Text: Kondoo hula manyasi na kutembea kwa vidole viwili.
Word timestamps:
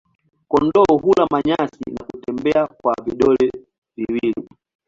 Kondoo 0.51 0.97
hula 1.01 1.25
manyasi 1.31 1.83
na 1.93 2.03
kutembea 2.03 2.67
kwa 2.67 2.95
vidole 3.05 3.51
viwili. 3.95 4.47